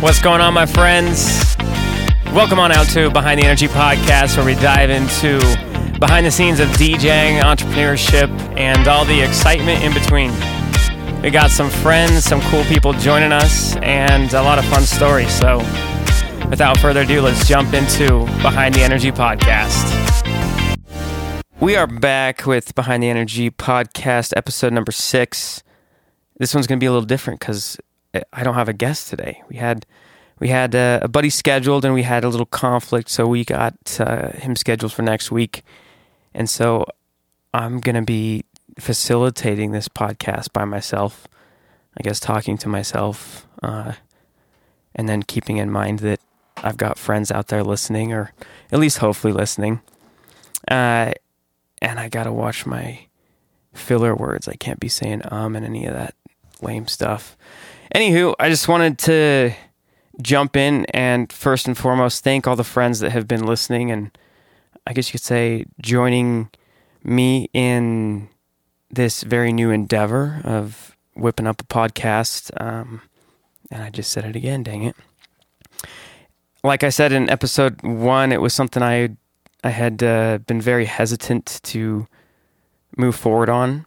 [0.00, 1.54] What's going on, my friends?
[2.32, 5.38] Welcome on out to Behind the Energy podcast, where we dive into
[5.98, 10.30] behind the scenes of DJing, entrepreneurship, and all the excitement in between.
[11.20, 15.30] We got some friends, some cool people joining us, and a lot of fun stories.
[15.34, 15.58] So,
[16.48, 20.78] without further ado, let's jump into Behind the Energy podcast.
[21.60, 25.62] We are back with Behind the Energy podcast, episode number six.
[26.38, 27.76] This one's going to be a little different because
[28.32, 29.42] I don't have a guest today.
[29.48, 29.86] We had
[30.38, 33.74] we had uh, a buddy scheduled and we had a little conflict, so we got
[34.00, 35.62] uh, him scheduled for next week,
[36.34, 36.86] and so
[37.54, 38.44] I'm gonna be
[38.78, 41.26] facilitating this podcast by myself.
[41.98, 43.92] I guess talking to myself, uh,
[44.94, 46.20] and then keeping in mind that
[46.56, 48.32] I've got friends out there listening, or
[48.72, 49.80] at least hopefully listening.
[50.68, 51.12] Uh,
[51.82, 53.06] and I gotta watch my
[53.72, 54.48] filler words.
[54.48, 56.14] I can't be saying um and any of that
[56.62, 57.36] lame stuff.
[57.94, 59.52] Anywho, I just wanted to
[60.22, 64.16] jump in and first and foremost thank all the friends that have been listening and
[64.86, 66.50] I guess you could say joining
[67.02, 68.28] me in
[68.90, 72.50] this very new endeavor of whipping up a podcast.
[72.60, 73.02] Um,
[73.70, 74.96] and I just said it again, dang it.
[76.62, 79.16] Like I said in episode one, it was something I
[79.62, 82.06] I had uh, been very hesitant to
[82.96, 83.84] move forward on,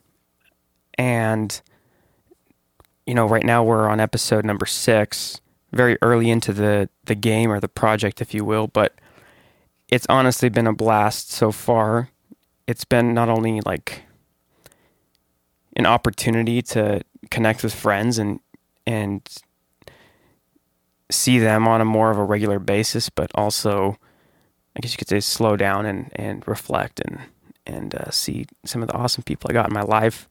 [0.98, 1.60] and
[3.06, 7.52] you know, right now we're on episode number six, very early into the the game
[7.52, 8.68] or the project, if you will.
[8.68, 8.96] But
[9.90, 12.10] it's honestly been a blast so far.
[12.68, 14.04] It's been not only like
[15.76, 18.40] an opportunity to connect with friends and
[18.86, 19.22] and
[21.12, 23.98] see them on a more of a regular basis, but also,
[24.76, 27.20] I guess you could say, slow down and and reflect and
[27.66, 30.28] and uh, see some of the awesome people I got in my life.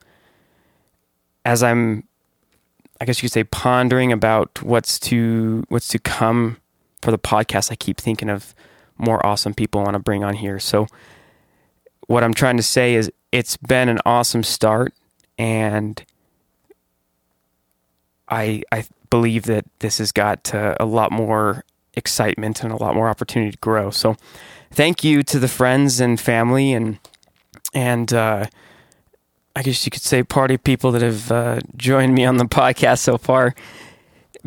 [1.44, 2.04] As I'm
[3.02, 6.58] I guess you could say pondering about what's to what's to come
[7.00, 7.72] for the podcast.
[7.72, 8.54] I keep thinking of
[8.96, 10.60] more awesome people I want to bring on here.
[10.60, 10.86] So
[12.06, 14.94] what I'm trying to say is it's been an awesome start
[15.36, 16.00] and
[18.28, 22.94] I I believe that this has got uh, a lot more excitement and a lot
[22.94, 23.90] more opportunity to grow.
[23.90, 24.14] So
[24.70, 27.00] thank you to the friends and family and
[27.74, 28.46] and uh,
[29.54, 33.00] I guess you could say party people that have uh, joined me on the podcast
[33.00, 33.54] so far.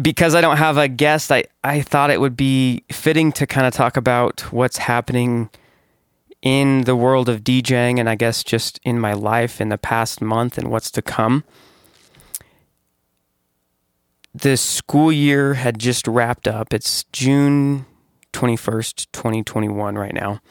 [0.01, 3.65] Because I don't have a guest, I, I thought it would be fitting to kind
[3.65, 5.49] of talk about what's happening
[6.41, 10.21] in the world of DJing and I guess just in my life in the past
[10.21, 11.43] month and what's to come.
[14.33, 16.73] The school year had just wrapped up.
[16.73, 17.85] It's June
[18.33, 20.41] 21st, 2021, right now.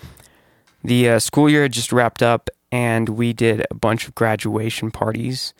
[0.82, 4.90] The uh, school year had just wrapped up, and we did a bunch of graduation
[4.90, 5.54] parties,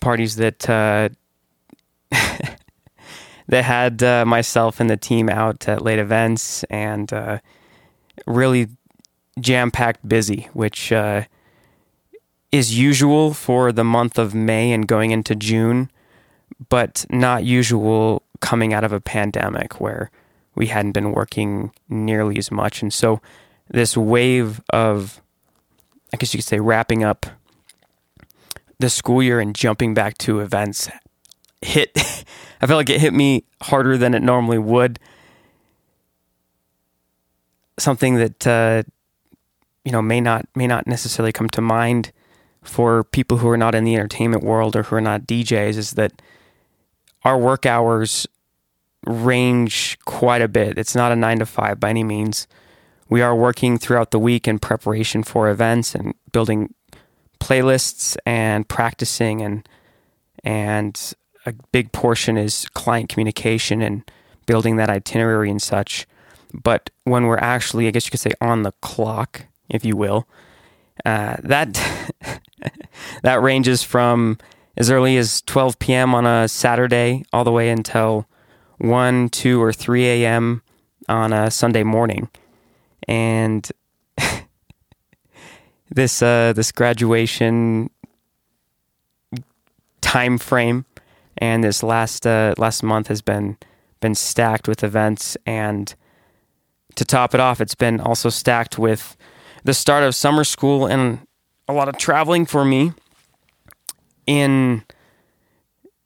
[0.00, 1.08] parties that uh,
[2.10, 7.38] that had uh, myself and the team out at late events and uh,
[8.26, 8.66] really
[9.38, 11.22] jam packed busy, which uh,
[12.50, 15.92] is usual for the month of May and going into June,
[16.68, 20.10] but not usual coming out of a pandemic where
[20.56, 23.20] we hadn't been working nearly as much, and so
[23.68, 25.22] this wave of
[26.12, 27.26] I guess you could say, wrapping up
[28.78, 30.88] the school year and jumping back to events
[31.62, 31.92] hit.
[32.60, 34.98] I felt like it hit me harder than it normally would.
[37.78, 38.82] Something that uh,
[39.84, 42.12] you know may not may not necessarily come to mind
[42.62, 45.92] for people who are not in the entertainment world or who are not DJs is
[45.92, 46.20] that
[47.22, 48.26] our work hours
[49.04, 50.78] range quite a bit.
[50.78, 52.46] It's not a nine to five by any means
[53.08, 56.74] we are working throughout the week in preparation for events and building
[57.40, 59.68] playlists and practicing and
[60.42, 64.08] and a big portion is client communication and
[64.46, 66.06] building that itinerary and such.
[66.52, 70.28] But when we're actually, I guess you could say, on the clock, if you will,
[71.04, 71.74] uh, that
[73.22, 74.38] that ranges from
[74.76, 76.14] as early as 12 p.m.
[76.14, 78.26] on a Saturday all the way until
[78.78, 80.62] 1, 2, or 3 a.m.
[81.08, 82.28] on a Sunday morning
[83.06, 83.70] and
[85.90, 87.90] this uh, this graduation
[90.00, 90.84] time frame
[91.38, 93.56] and this last uh, last month has been
[94.00, 95.36] been stacked with events.
[95.46, 95.94] And
[96.94, 99.16] to top it off it's been also stacked with
[99.64, 101.26] the start of summer school and
[101.68, 102.92] a lot of traveling for me.
[104.26, 104.84] In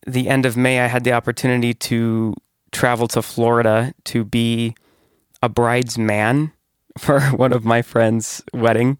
[0.06, 2.34] the end of May I had the opportunity to
[2.72, 4.74] travel to Florida to be
[5.42, 6.52] a bride's man
[6.98, 8.98] for one of my friends' wedding,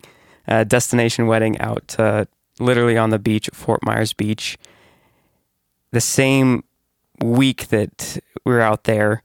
[0.49, 2.25] uh, destination wedding out uh,
[2.59, 4.59] literally on the beach Fort Myers Beach.
[5.93, 6.65] The same
[7.23, 9.23] week that we are out there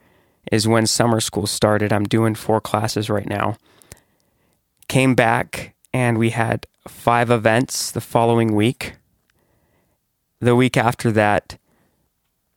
[0.51, 1.91] is when summer school started.
[1.91, 3.57] I'm doing four classes right now.
[4.87, 8.93] Came back and we had five events the following week.
[10.39, 11.57] The week after that,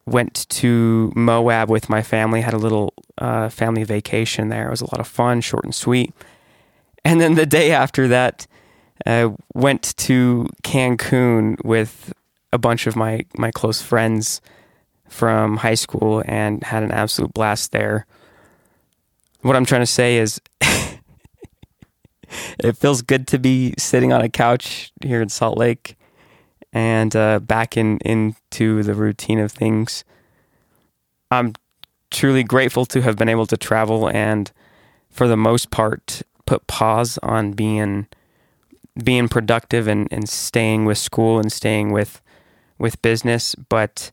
[0.08, 4.68] went to Moab with my family, had a little uh, family vacation there.
[4.68, 6.12] It was a lot of fun, short and sweet.
[7.04, 8.46] And then the day after that,
[9.06, 12.12] uh, went to Cancun with
[12.52, 14.40] a bunch of my, my close friends
[15.08, 18.06] from high school and had an absolute blast there.
[19.42, 20.40] What I'm trying to say is,
[22.58, 25.97] it feels good to be sitting on a couch here in Salt Lake
[26.72, 30.04] and uh, back in into the routine of things.
[31.30, 31.54] I'm
[32.10, 34.50] truly grateful to have been able to travel and,
[35.10, 38.06] for the most part, put pause on being
[39.02, 42.20] being productive and, and staying with school and staying with
[42.78, 44.10] with business, but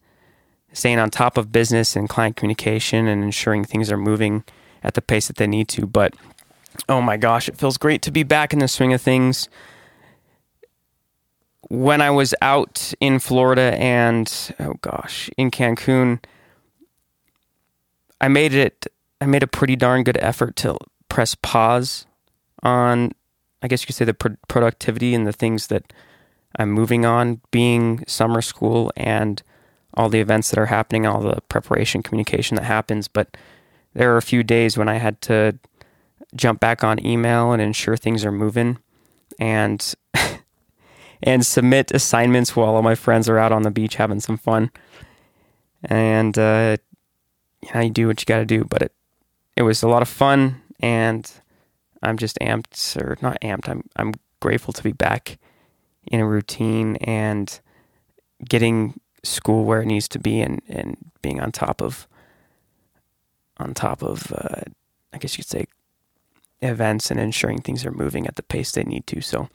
[0.74, 4.44] staying on top of business and client communication and ensuring things are moving
[4.84, 5.86] at the pace that they need to.
[5.86, 6.14] But
[6.90, 9.48] oh my gosh, it feels great to be back in the swing of things.
[11.70, 16.24] When I was out in Florida and oh gosh, in Cancun,
[18.22, 18.88] I made it
[19.20, 20.78] I made a pretty darn good effort to
[21.10, 22.06] press pause
[22.64, 23.12] on
[23.62, 25.92] I guess you could say the pro- productivity and the things that
[26.58, 29.42] I'm moving on being summer school and
[29.96, 33.36] all the events that are happening, all the preparation communication that happens, but
[33.94, 35.58] there are a few days when I had to
[36.36, 38.78] jump back on email and ensure things are moving.
[39.40, 39.94] And
[41.24, 44.72] and submit assignments while all my friends are out on the beach having some fun.
[45.84, 46.78] And uh,
[47.62, 48.92] you know, you do what you got to do, but it
[49.56, 51.32] it was a lot of fun, and
[52.04, 53.70] I'm just amped or not amped.
[53.70, 55.38] I'm I'm grateful to be back
[56.08, 57.60] in a routine and
[58.48, 62.08] getting school where it needs to be, and and being on top of
[63.58, 64.62] on top of uh,
[65.14, 65.66] I guess you could say
[66.62, 69.22] events and ensuring things are moving at the pace they need to.
[69.22, 69.50] So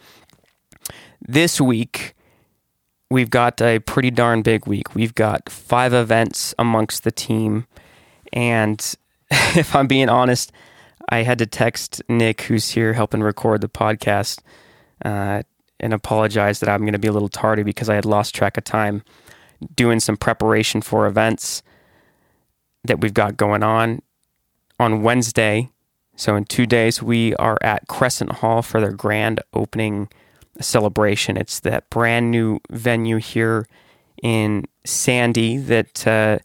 [1.20, 2.14] this week
[3.10, 4.94] we've got a pretty darn big week.
[4.94, 7.66] We've got five events amongst the team.
[8.32, 8.80] And
[9.30, 10.52] if I'm being honest,
[11.08, 14.40] I had to text Nick, who's here helping record the podcast,
[15.04, 15.42] uh,
[15.80, 18.56] and apologize that I'm going to be a little tardy because I had lost track
[18.56, 19.02] of time
[19.74, 21.62] doing some preparation for events
[22.84, 24.02] that we've got going on
[24.78, 25.70] on Wednesday.
[26.16, 30.08] So in two days, we are at Crescent Hall for their grand opening
[30.60, 31.36] celebration.
[31.36, 33.66] It's that brand new venue here
[34.22, 36.38] in Sandy that uh,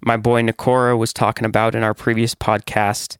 [0.00, 3.16] my boy Nikora was talking about in our previous podcast.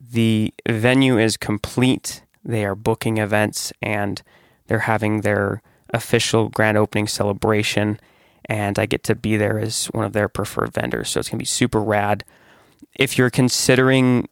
[0.00, 2.22] The venue is complete.
[2.44, 4.22] They are booking events and
[4.66, 8.00] they're having their official grand opening celebration.
[8.46, 11.10] And I get to be there as one of their preferred vendors.
[11.10, 12.24] So it's going to be super rad.
[12.94, 14.28] If you're considering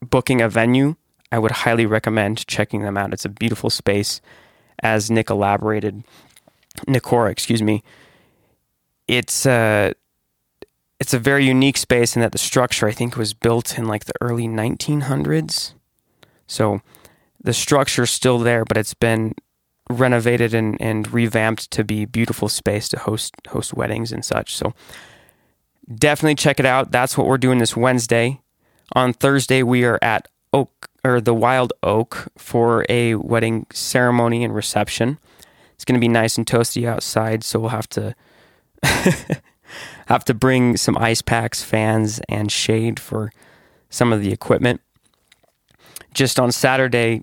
[0.00, 0.96] booking a venue,
[1.30, 3.12] I would highly recommend checking them out.
[3.12, 4.20] It's a beautiful space,
[4.82, 6.04] as Nick elaborated.
[6.86, 7.82] Nikora, excuse me.
[9.06, 9.92] It's a uh,
[11.00, 14.06] it's a very unique space in that the structure I think was built in like
[14.06, 15.74] the early 1900s.
[16.48, 16.80] So
[17.40, 19.34] the structure's still there, but it's been
[19.90, 24.56] renovated and, and revamped to be beautiful space to host host weddings and such.
[24.56, 24.74] So
[25.94, 26.90] definitely check it out.
[26.90, 28.40] That's what we're doing this Wednesday.
[28.92, 34.54] On Thursday we are at Oak or the Wild Oak for a wedding ceremony and
[34.54, 35.18] reception.
[35.74, 38.14] It's going to be nice and toasty outside, so we'll have to
[40.06, 43.30] have to bring some ice packs, fans, and shade for
[43.90, 44.80] some of the equipment.
[46.14, 47.22] Just on Saturday,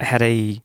[0.00, 0.62] I had a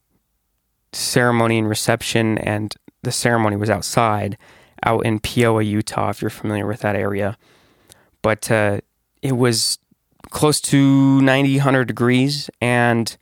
[0.94, 2.74] ceremony and reception, and
[3.04, 4.38] the ceremony was outside,
[4.84, 7.38] out in Peoa, Utah, if you're familiar with that area.
[8.22, 8.82] But uh,
[9.22, 9.80] it was
[10.30, 13.18] close to 90, 100 degrees, and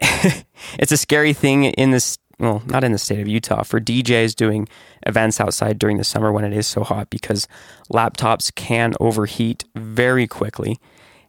[0.00, 4.34] it's a scary thing in this well, not in the state of Utah, for DJs
[4.34, 4.68] doing
[5.06, 7.46] events outside during the summer when it is so hot because
[7.92, 10.78] laptops can overheat very quickly.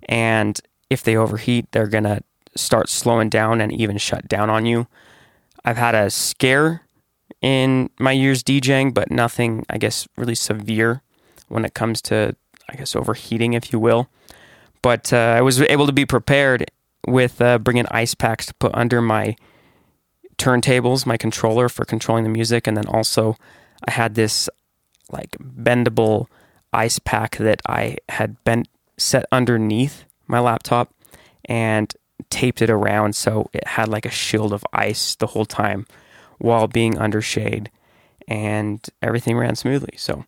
[0.10, 2.22] And if they overheat, they're going to
[2.56, 4.88] start slowing down and even shut down on you.
[5.64, 6.82] I've had a scare
[7.42, 11.02] in my years DJing, but nothing, I guess, really severe
[11.48, 12.36] when it comes to
[12.70, 14.10] I guess, overheating, if you will.
[14.82, 16.70] But uh, I was able to be prepared
[17.08, 19.36] with uh, bringing ice packs to put under my
[20.38, 23.38] turntables, my controller for controlling the music, and then also
[23.88, 24.50] I had this
[25.12, 26.28] like bendable
[26.74, 28.68] ice pack that I had bent
[28.98, 30.94] set underneath my laptop
[31.46, 31.94] and
[32.30, 35.86] taped it around so it had like a shield of ice the whole time
[36.40, 37.70] while being under shade.
[38.28, 39.96] and everything ran smoothly.
[39.98, 40.26] So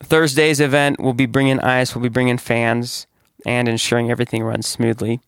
[0.00, 3.06] Thursday's event will be bringing ice, we'll be bringing fans,
[3.44, 5.20] and ensuring everything runs smoothly.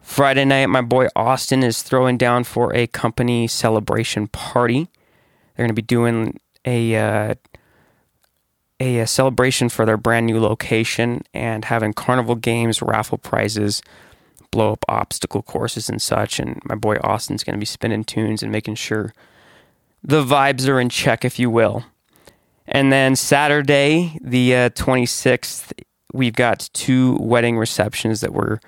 [0.00, 4.88] Friday night, my boy Austin is throwing down for a company celebration party.
[5.54, 7.34] They're going to be doing a, uh,
[8.80, 13.80] a, a celebration for their brand new location and having carnival games, raffle prizes,
[14.50, 16.40] blow up obstacle courses, and such.
[16.40, 19.14] And my boy Austin's going to be spinning tunes and making sure
[20.02, 21.84] the vibes are in check, if you will.
[22.66, 25.72] And then Saturday, the uh, 26th,
[26.12, 28.60] we've got two wedding receptions that we're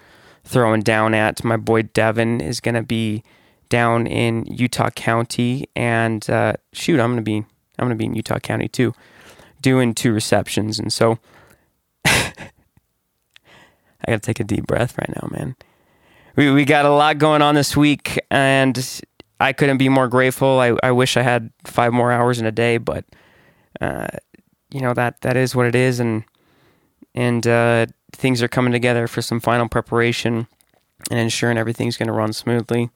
[0.45, 1.45] throwing down at.
[1.45, 3.23] My boy Devin is going to be
[3.69, 7.45] down in Utah County, and uh, shoot, I'm going to be
[7.79, 8.95] I'm going to be in Utah County too,
[9.61, 10.79] doing two receptions.
[10.79, 11.19] And so
[12.05, 12.23] I
[14.07, 15.57] got to take a deep breath right now, man.
[16.37, 19.01] We we got a lot going on this week, and
[19.41, 20.61] I couldn't be more grateful.
[20.61, 23.05] I, I wish I had five more hours in a day, but
[23.81, 26.25] you know that that is what it is, and
[27.15, 30.47] and uh, things are coming together for some final preparation
[31.11, 32.91] and ensuring everything's going to run smoothly.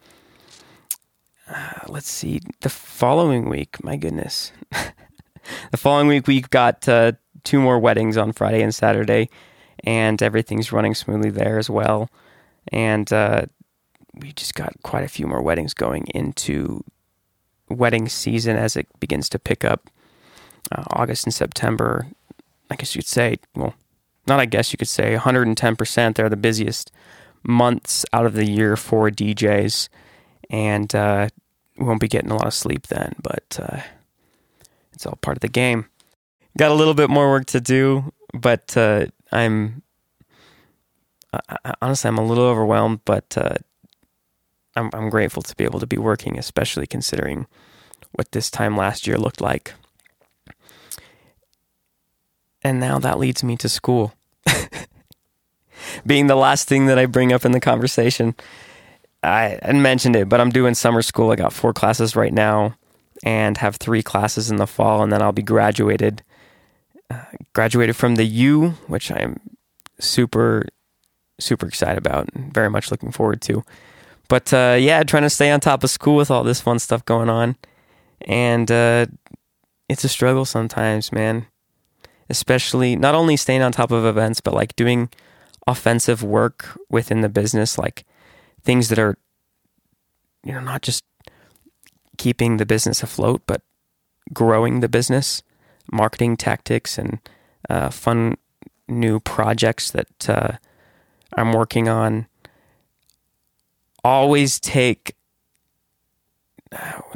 [1.49, 2.41] Uh, let's see.
[2.61, 4.53] The following week, my goodness,
[5.71, 7.13] the following week we've got uh,
[7.45, 9.31] two more weddings on Friday and Saturday,
[9.85, 12.11] and everything's running smoothly there as well.
[12.71, 13.47] And uh,
[14.15, 16.85] we just got quite a few more weddings going into
[17.71, 19.89] wedding season as it begins to pick up.
[20.71, 22.07] Uh, August and September,
[22.71, 23.75] I guess you could say, well,
[24.27, 26.15] not I guess you could say 110%.
[26.15, 26.93] They're the busiest
[27.43, 29.89] months out of the year for DJs,
[30.51, 31.29] and uh,
[31.79, 33.81] we won't be getting a lot of sleep then, but uh,
[34.93, 35.87] it's all part of the game.
[36.59, 39.83] Got a little bit more work to do, but uh, I'm
[41.33, 43.57] I, honestly I'm a little overwhelmed, but uh,
[44.77, 47.47] I'm, I'm grateful to be able to be working, especially considering
[48.13, 49.75] what this time last year looked like.
[52.63, 54.15] And now that leads me to school.
[56.07, 58.35] Being the last thing that I bring up in the conversation.
[59.23, 61.31] I, mentioned it, but I'm doing summer school.
[61.31, 62.77] I got four classes right now
[63.25, 66.23] and have three classes in the fall, and then I'll be graduated.
[67.11, 67.25] Uh,
[67.55, 69.41] graduated from the U, which I'm
[69.99, 70.67] super,
[71.41, 73.65] super excited about and very much looking forward to.
[74.29, 77.05] But uh, yeah, trying to stay on top of school with all this fun stuff
[77.05, 77.57] going on.
[78.23, 79.07] And uh,
[79.89, 81.47] it's a struggle sometimes, man.
[82.31, 85.09] Especially not only staying on top of events, but like doing
[85.67, 88.05] offensive work within the business, like
[88.63, 89.17] things that are,
[90.45, 91.05] you know, not just
[92.17, 93.63] keeping the business afloat, but
[94.33, 95.43] growing the business,
[95.91, 97.19] marketing tactics, and
[97.71, 98.37] uh, fun
[98.89, 100.53] new projects that uh,
[101.37, 102.27] I'm working on.
[104.05, 105.15] Always take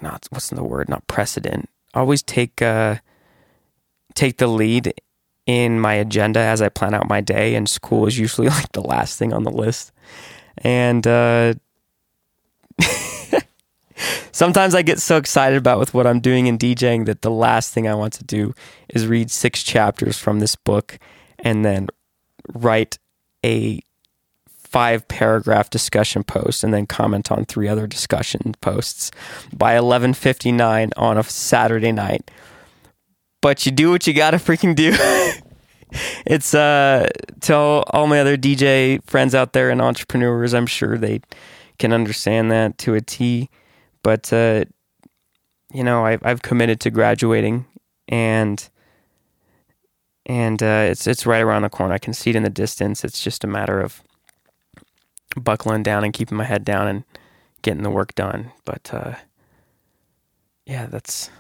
[0.03, 0.89] not what's the word?
[0.89, 1.69] Not precedent.
[1.95, 2.97] Always take uh
[4.15, 4.95] take the lead
[5.47, 8.83] in my agenda as I plan out my day and school is usually like the
[8.83, 9.93] last thing on the list
[10.59, 11.55] and uh
[14.33, 17.73] sometimes I get so excited about with what I'm doing in DJing that the last
[17.73, 18.55] thing I want to do
[18.89, 20.99] is read six chapters from this book
[21.39, 21.89] and then
[22.55, 22.99] write
[23.45, 23.81] a
[24.73, 29.11] five paragraph discussion post and then comment on three other discussion posts
[29.55, 32.31] by 11:59 on a Saturday night.
[33.43, 34.93] But you do what you got to freaking do.
[36.25, 37.09] it's uh
[37.41, 41.21] tell all my other DJ friends out there and entrepreneurs, I'm sure they
[41.79, 43.51] can understand that to a T.
[44.03, 44.65] But uh
[45.75, 47.67] you know, I've I've committed to graduating
[48.09, 48.67] and
[50.27, 51.95] and uh, it's it's right around the corner.
[51.95, 53.05] I can see it in the distance.
[53.05, 54.03] It's just a matter of
[55.37, 57.05] buckling down and keeping my head down and
[57.63, 58.53] getting the work done.
[58.65, 59.15] But uh,
[60.67, 61.31] yeah, that's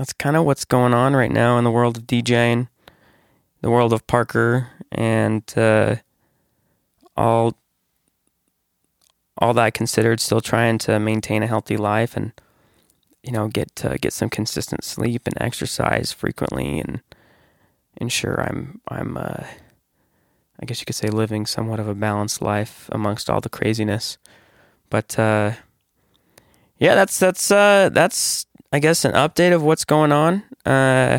[0.00, 2.68] that's kind of what's going on right now in the world of DJing,
[3.60, 5.96] the world of Parker, and uh,
[7.18, 7.54] all
[9.36, 12.32] all that considered, still trying to maintain a healthy life and
[13.22, 17.02] you know get uh, get some consistent sleep and exercise frequently and
[17.98, 19.44] ensure I'm I'm uh,
[20.58, 24.16] I guess you could say living somewhat of a balanced life amongst all the craziness.
[24.88, 25.52] But uh,
[26.78, 30.44] yeah, that's that's uh, that's I guess an update of what's going on.
[30.64, 31.18] Uh,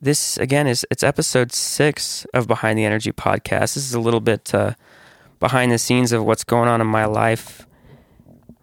[0.00, 3.74] this again is it's episode six of Behind the Energy podcast.
[3.74, 4.74] This is a little bit uh,
[5.38, 7.66] behind the scenes of what's going on in my life.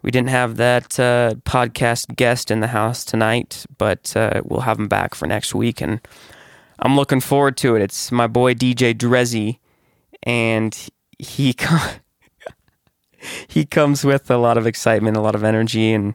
[0.02, 4.78] We didn't have that uh, podcast guest in the house tonight, but uh, we'll have
[4.78, 6.00] him back for next week, and
[6.80, 7.82] I'm looking forward to it.
[7.82, 9.58] It's my boy DJ Drezzy
[10.24, 10.76] and
[11.18, 12.00] he com-
[13.48, 16.14] he comes with a lot of excitement, a lot of energy, and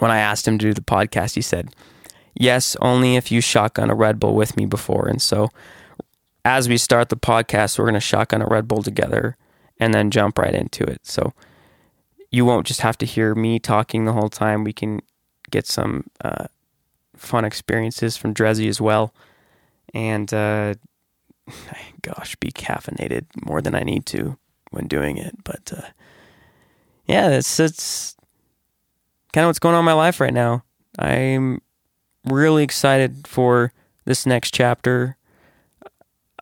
[0.00, 1.74] when I asked him to do the podcast, he said,
[2.34, 5.06] Yes, only if you shotgun a Red Bull with me before.
[5.06, 5.50] And so
[6.44, 9.36] as we start the podcast, we're going to shotgun a Red Bull together
[9.78, 11.00] and then jump right into it.
[11.04, 11.34] So
[12.30, 14.64] you won't just have to hear me talking the whole time.
[14.64, 15.00] We can
[15.50, 16.46] get some uh,
[17.16, 19.12] fun experiences from Drezzy as well.
[19.92, 20.74] And uh,
[22.02, 24.38] gosh, be caffeinated more than I need to
[24.70, 25.34] when doing it.
[25.44, 25.88] But uh,
[27.06, 28.16] yeah, that's it's
[29.32, 30.64] kind of what's going on in my life right now.
[30.98, 31.60] I'm
[32.24, 33.72] really excited for
[34.04, 35.16] this next chapter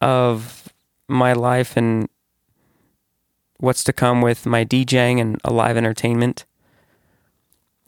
[0.00, 0.73] of
[1.09, 2.09] my life and
[3.59, 6.45] what's to come with my DJing and live entertainment.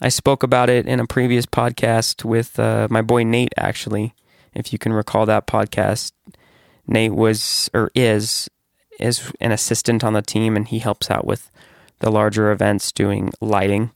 [0.00, 4.14] I spoke about it in a previous podcast with uh, my boy Nate, actually.
[4.54, 6.12] If you can recall that podcast,
[6.86, 8.48] Nate was or is
[8.98, 11.50] is an assistant on the team, and he helps out with
[12.00, 13.92] the larger events, doing lighting.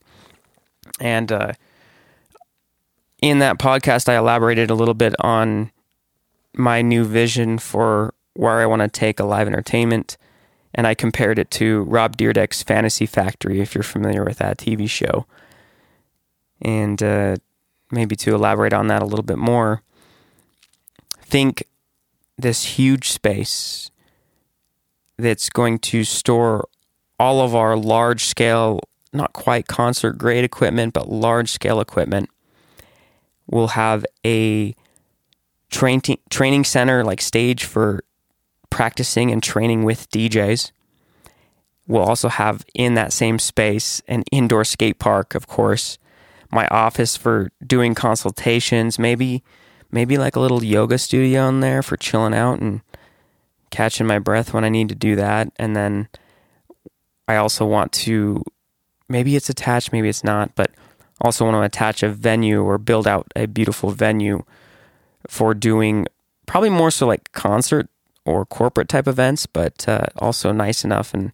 [0.99, 1.53] And uh,
[3.21, 5.71] in that podcast, I elaborated a little bit on
[6.53, 10.17] my new vision for where I want to take live entertainment.
[10.73, 14.89] And I compared it to Rob Dyrdek's Fantasy Factory, if you're familiar with that TV
[14.89, 15.25] show.
[16.61, 17.37] And uh,
[17.91, 19.81] maybe to elaborate on that a little bit more,
[21.21, 21.63] think
[22.37, 23.89] this huge space
[25.17, 26.67] that's going to store
[27.19, 28.81] all of our large scale,
[29.15, 32.29] not quite concert grade equipment, but large scale equipment.
[33.47, 34.75] We'll have a
[35.69, 38.03] training training center like stage for
[38.69, 40.71] practicing and training with DJs.
[41.87, 45.97] We'll also have in that same space an indoor skate park, of course,
[46.51, 49.43] my office for doing consultations, maybe
[49.91, 52.81] maybe like a little yoga studio in there for chilling out and
[53.69, 55.51] catching my breath when I need to do that.
[55.57, 56.07] And then
[57.27, 58.43] I also want to
[59.09, 60.71] maybe it's attached, maybe it's not, but
[61.21, 64.43] also want to attach a venue or build out a beautiful venue
[65.27, 66.05] for doing
[66.45, 67.87] probably more so like concert
[68.25, 71.31] or corporate type events, but uh, also nice enough and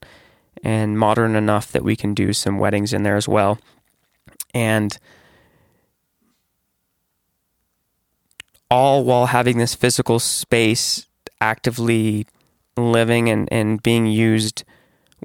[0.63, 3.58] and modern enough that we can do some weddings in there as well.
[4.54, 4.95] And
[8.69, 11.08] all while having this physical space
[11.39, 12.28] actively
[12.78, 14.63] living and, and being used,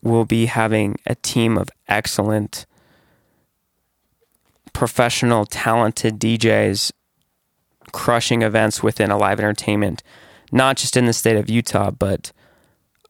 [0.07, 2.67] we'll be having a team of excellent,
[4.73, 6.93] professional, talented DJs
[7.93, 10.03] crushing events within a live entertainment,
[10.53, 12.33] not just in the state of Utah, but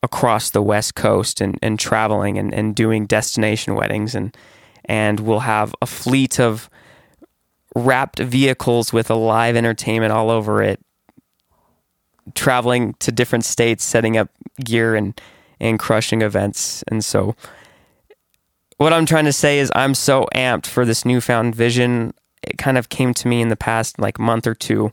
[0.03, 4.15] across the West Coast and, and traveling and, and doing destination weddings.
[4.15, 4.37] And,
[4.85, 6.71] and we'll have a fleet of
[7.75, 10.81] wrapped vehicles with a live entertainment all over it,
[12.35, 14.29] traveling to different states, setting up
[14.65, 15.21] gear and,
[15.61, 16.85] and crushing events.
[16.89, 17.35] And so,
[18.77, 22.13] what I'm trying to say is, I'm so amped for this newfound vision
[22.47, 24.93] it kind of came to me in the past like month or two.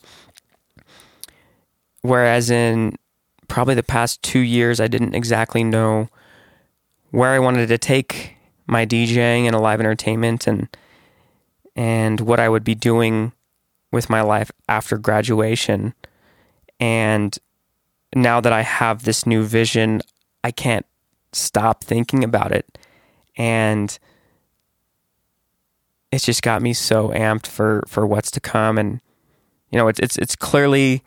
[2.02, 2.97] Whereas in
[3.47, 6.10] probably the past two years, I didn't exactly know
[7.12, 10.67] where I wanted to take my DJing and live entertainment and
[11.76, 13.32] and what I would be doing
[13.91, 15.93] with my life after graduation.
[16.80, 17.38] And
[18.15, 20.02] now that I have this new vision,
[20.43, 20.86] I can't
[21.32, 22.77] stop thinking about it.
[23.36, 23.97] And
[26.12, 28.77] it's just got me so amped for for what's to come.
[28.77, 29.01] And
[29.71, 31.03] you know it's it's it's clearly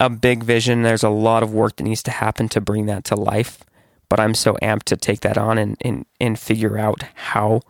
[0.00, 0.82] a big vision.
[0.82, 3.64] There's a lot of work that needs to happen to bring that to life.
[4.08, 7.62] But I'm so amped to take that on and and and figure out how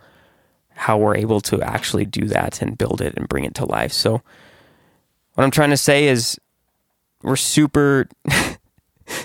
[0.71, 3.93] how we're able to actually do that and build it and bring it to life.
[3.93, 4.23] So
[5.35, 6.39] what I'm trying to say is
[7.23, 8.09] we're super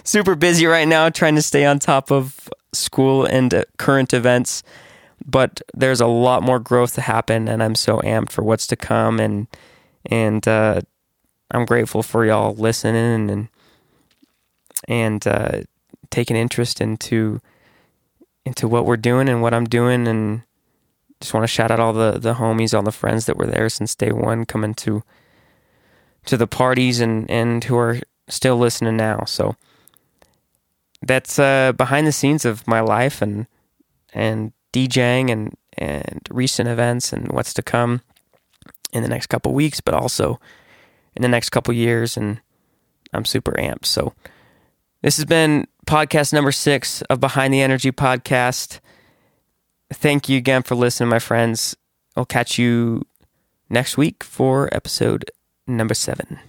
[0.04, 4.64] super busy right now trying to stay on top of school and uh, current events
[5.26, 8.76] but there's a lot more growth to happen, and I'm so amped for what's to
[8.76, 9.48] come, and
[10.06, 10.82] and uh,
[11.52, 13.48] I'm grateful for y'all listening and
[14.88, 15.62] and uh,
[16.10, 17.40] taking interest into
[18.46, 20.44] into what we're doing and what I'm doing, and
[21.20, 23.70] just want to shout out all the the homies, all the friends that were there
[23.70, 25.04] since day one, coming to
[26.26, 29.24] to the parties and and who are still listening now.
[29.26, 29.56] So
[31.02, 33.48] that's uh, behind the scenes of my life and
[34.14, 38.02] and DJing and and recent events and what's to come
[38.94, 40.40] in the next couple weeks, but also
[41.16, 42.18] in the next couple years.
[42.18, 42.42] And
[43.14, 43.86] I'm super amped.
[43.86, 44.14] So
[45.02, 48.80] this has been podcast number six of Behind the Energy podcast.
[49.92, 51.76] Thank you again for listening, my friends.
[52.16, 53.06] I'll catch you
[53.70, 55.32] next week for episode
[55.68, 56.40] number seven.